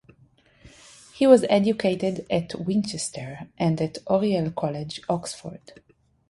He 1.13 1.27
was 1.27 1.45
educated 1.47 2.25
at 2.31 2.59
Winchester 2.59 3.49
and 3.59 3.79
at 3.79 3.99
Oriel 4.07 4.49
College, 4.49 4.99
Oxford. 5.07 5.79